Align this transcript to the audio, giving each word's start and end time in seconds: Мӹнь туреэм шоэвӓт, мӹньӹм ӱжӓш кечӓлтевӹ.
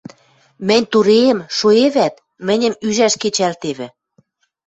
Мӹнь 0.67 0.89
туреэм 0.91 1.39
шоэвӓт, 1.57 2.15
мӹньӹм 2.45 2.73
ӱжӓш 2.87 3.13
кечӓлтевӹ. 3.21 3.87